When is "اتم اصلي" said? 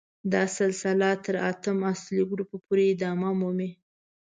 1.49-2.21